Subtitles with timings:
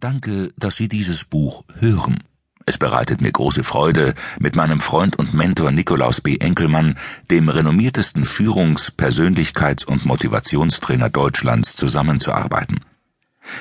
[0.00, 2.24] Danke, dass Sie dieses Buch hören.
[2.64, 6.38] Es bereitet mir große Freude, mit meinem Freund und Mentor Nikolaus B.
[6.38, 6.96] Enkelmann,
[7.30, 12.80] dem renommiertesten Führungs-, Persönlichkeits- und Motivationstrainer Deutschlands, zusammenzuarbeiten.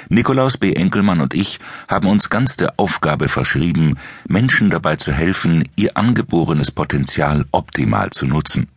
[0.07, 0.71] Nikolaus B.
[0.71, 6.71] Enkelmann und ich haben uns ganz der Aufgabe verschrieben, Menschen dabei zu helfen, ihr angeborenes
[6.71, 8.69] Potenzial optimal zu nutzen.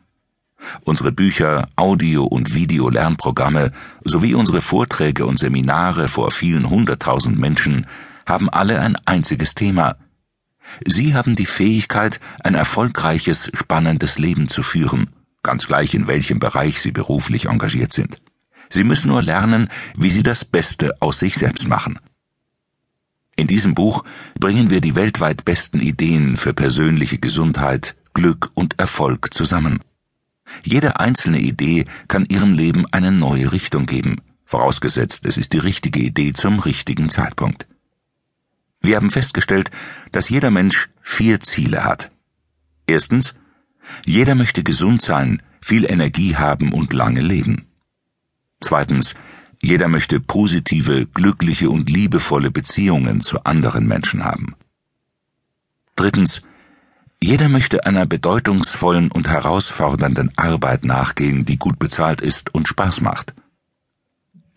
[0.85, 3.73] Unsere Bücher, Audio- und Video-Lernprogramme
[4.05, 7.87] sowie unsere Vorträge und Seminare vor vielen hunderttausend Menschen
[8.27, 9.97] haben alle ein einziges Thema.
[10.87, 15.11] Sie haben die Fähigkeit, ein erfolgreiches, spannendes Leben zu führen,
[15.43, 18.20] ganz gleich in welchem Bereich Sie beruflich engagiert sind.
[18.70, 21.98] Sie müssen nur lernen, wie Sie das Beste aus sich selbst machen.
[23.37, 24.05] In diesem Buch
[24.39, 29.81] bringen wir die weltweit besten Ideen für persönliche Gesundheit, Glück und Erfolg zusammen.
[30.65, 36.01] Jede einzelne Idee kann Ihrem Leben eine neue Richtung geben, vorausgesetzt es ist die richtige
[36.01, 37.66] Idee zum richtigen Zeitpunkt.
[38.80, 39.70] Wir haben festgestellt,
[40.11, 42.11] dass jeder Mensch vier Ziele hat.
[42.86, 43.34] Erstens,
[44.05, 47.67] jeder möchte gesund sein, viel Energie haben und lange leben.
[48.61, 49.14] Zweitens,
[49.62, 54.56] jeder möchte positive, glückliche und liebevolle Beziehungen zu anderen Menschen haben.
[55.95, 56.42] Drittens,
[57.23, 63.33] jeder möchte einer bedeutungsvollen und herausfordernden Arbeit nachgehen, die gut bezahlt ist und Spaß macht.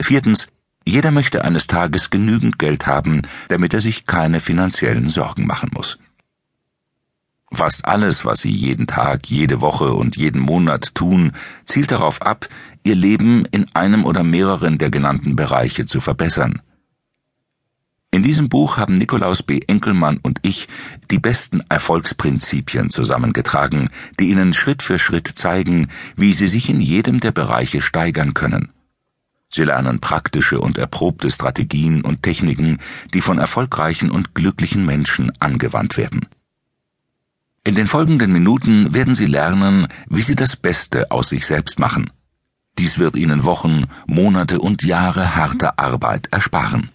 [0.01, 0.47] Viertens,
[0.87, 5.99] jeder möchte eines Tages genügend Geld haben, damit er sich keine finanziellen Sorgen machen muss.
[7.53, 11.33] Fast alles, was Sie jeden Tag, jede Woche und jeden Monat tun,
[11.65, 12.49] zielt darauf ab,
[12.83, 16.61] Ihr Leben in einem oder mehreren der genannten Bereiche zu verbessern.
[18.15, 19.59] In diesem Buch haben Nikolaus B.
[19.67, 20.69] Enkelmann und ich
[21.11, 23.89] die besten Erfolgsprinzipien zusammengetragen,
[24.21, 28.71] die Ihnen Schritt für Schritt zeigen, wie Sie sich in jedem der Bereiche steigern können.
[29.49, 32.77] Sie lernen praktische und erprobte Strategien und Techniken,
[33.13, 36.25] die von erfolgreichen und glücklichen Menschen angewandt werden.
[37.65, 42.09] In den folgenden Minuten werden Sie lernen, wie Sie das Beste aus sich selbst machen.
[42.79, 46.91] Dies wird Ihnen Wochen, Monate und Jahre harter Arbeit ersparen.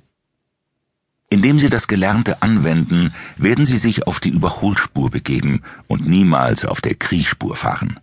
[1.31, 6.81] Indem Sie das Gelernte anwenden, werden Sie sich auf die Überholspur begeben und niemals auf
[6.81, 8.01] der Kriechspur fahren.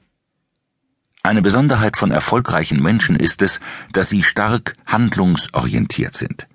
[1.23, 3.59] Eine Besonderheit von erfolgreichen Menschen ist es,
[3.91, 6.47] dass sie stark handlungsorientiert sind.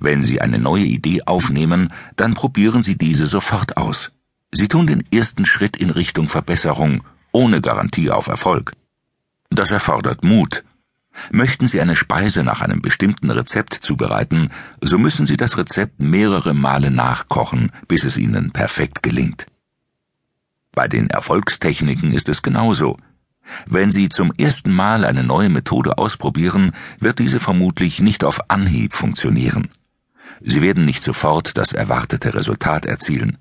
[0.00, 4.10] Wenn Sie eine neue Idee aufnehmen, dann probieren Sie diese sofort aus.
[4.50, 8.72] Sie tun den ersten Schritt in Richtung Verbesserung, ohne Garantie auf Erfolg.
[9.50, 10.64] Das erfordert Mut,
[11.30, 14.50] Möchten Sie eine Speise nach einem bestimmten Rezept zubereiten,
[14.80, 19.46] so müssen Sie das Rezept mehrere Male nachkochen, bis es Ihnen perfekt gelingt.
[20.72, 22.96] Bei den Erfolgstechniken ist es genauso.
[23.66, 28.94] Wenn Sie zum ersten Mal eine neue Methode ausprobieren, wird diese vermutlich nicht auf Anhieb
[28.94, 29.68] funktionieren.
[30.40, 33.38] Sie werden nicht sofort das erwartete Resultat erzielen.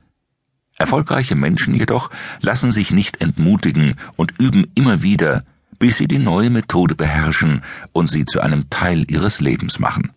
[0.78, 2.10] Erfolgreiche Menschen jedoch
[2.42, 5.44] lassen sich nicht entmutigen und üben immer wieder,
[5.80, 7.64] bis sie die neue Methode beherrschen
[7.94, 10.12] und sie zu einem Teil ihres Lebens machen.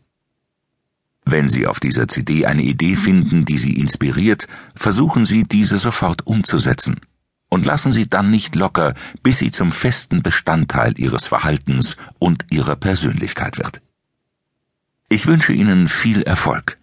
[1.25, 6.27] Wenn Sie auf dieser CD eine Idee finden, die Sie inspiriert, versuchen Sie, diese sofort
[6.27, 7.01] umzusetzen.
[7.49, 12.77] Und lassen Sie dann nicht locker, bis sie zum festen Bestandteil Ihres Verhaltens und Ihrer
[12.77, 13.83] Persönlichkeit wird.
[15.09, 16.79] Ich wünsche Ihnen viel Erfolg.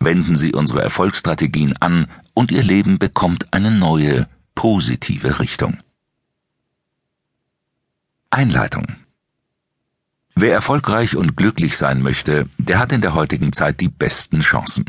[0.00, 5.78] Wenden Sie unsere Erfolgsstrategien an und Ihr Leben bekommt eine neue, positive Richtung.
[8.32, 8.86] Einleitung
[10.34, 14.86] Wer erfolgreich und glücklich sein möchte, der hat in der heutigen Zeit die besten Chancen.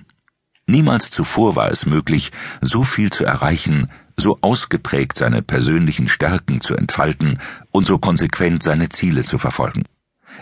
[0.65, 6.77] Niemals zuvor war es möglich, so viel zu erreichen, so ausgeprägt seine persönlichen Stärken zu
[6.77, 7.37] entfalten
[7.71, 9.83] und so konsequent seine Ziele zu verfolgen.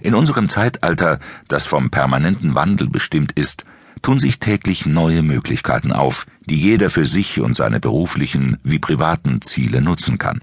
[0.04, 3.66] In unserem Zeitalter, das vom permanenten Wandel bestimmt ist,
[4.04, 9.42] tun sich täglich neue Möglichkeiten auf, die jeder für sich und seine beruflichen wie privaten
[9.42, 10.42] Ziele nutzen kann.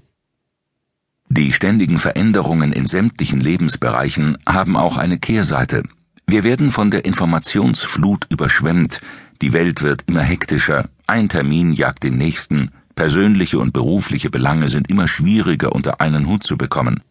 [1.31, 5.83] Die ständigen Veränderungen in sämtlichen Lebensbereichen haben auch eine Kehrseite.
[6.25, 8.99] Wir werden von der Informationsflut überschwemmt,
[9.41, 14.89] die Welt wird immer hektischer, ein Termin jagt den nächsten, persönliche und berufliche Belange sind
[14.89, 17.03] immer schwieriger unter einen Hut zu bekommen.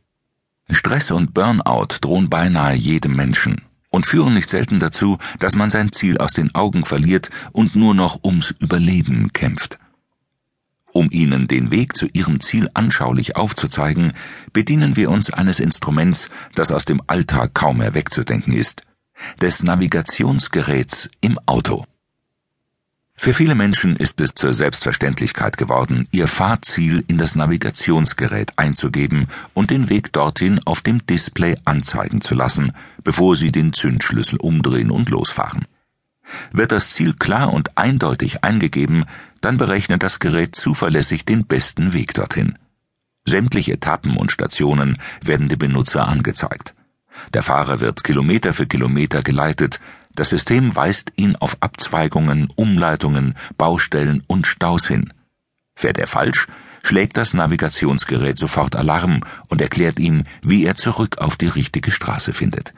[0.69, 5.93] Stress und Burnout drohen beinahe jedem Menschen und führen nicht selten dazu, dass man sein
[5.93, 9.79] Ziel aus den Augen verliert und nur noch ums Überleben kämpft.
[10.99, 14.15] Um Ihnen den Weg zu Ihrem Ziel anschaulich aufzuzeigen,
[14.53, 18.83] bedienen wir uns eines Instruments, das aus dem Alltag kaum mehr wegzudenken ist,
[19.41, 21.85] des Navigationsgeräts im Auto.
[23.15, 29.71] Für viele Menschen ist es zur Selbstverständlichkeit geworden, ihr Fahrziel in das Navigationsgerät einzugeben und
[29.71, 32.73] den Weg dorthin auf dem Display anzeigen zu lassen,
[33.05, 35.65] bevor sie den Zündschlüssel umdrehen und losfahren.
[36.52, 39.04] Wird das Ziel klar und eindeutig eingegeben,
[39.40, 42.58] dann berechnet das Gerät zuverlässig den besten Weg dorthin.
[43.25, 46.75] Sämtliche Etappen und Stationen werden dem Benutzer angezeigt.
[47.34, 49.80] Der Fahrer wird Kilometer für Kilometer geleitet,
[50.14, 55.12] das System weist ihn auf Abzweigungen, Umleitungen, Baustellen und Staus hin.
[55.76, 56.48] Fährt er falsch,
[56.82, 62.32] schlägt das Navigationsgerät sofort Alarm und erklärt ihm, wie er zurück auf die richtige Straße
[62.32, 62.75] findet.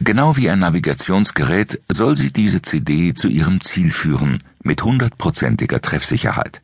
[0.00, 6.62] Genau wie ein Navigationsgerät soll sie diese CD zu ihrem Ziel führen, mit hundertprozentiger Treffsicherheit.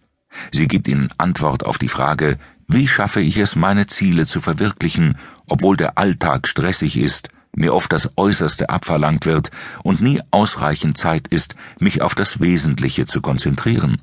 [0.52, 5.16] Sie gibt Ihnen Antwort auf die Frage, wie schaffe ich es, meine Ziele zu verwirklichen,
[5.46, 9.50] obwohl der Alltag stressig ist, mir oft das Äußerste abverlangt wird
[9.82, 14.02] und nie ausreichend Zeit ist, mich auf das Wesentliche zu konzentrieren.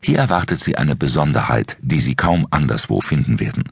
[0.00, 3.64] Hier erwartet Sie eine Besonderheit, die Sie kaum anderswo finden werden.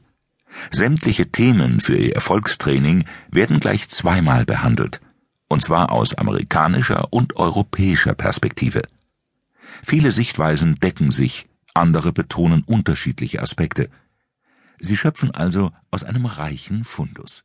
[0.71, 5.01] Sämtliche Themen für ihr Erfolgstraining werden gleich zweimal behandelt,
[5.47, 8.81] und zwar aus amerikanischer und europäischer Perspektive.
[9.83, 13.89] Viele Sichtweisen decken sich, andere betonen unterschiedliche Aspekte.
[14.79, 17.43] Sie schöpfen also aus einem reichen Fundus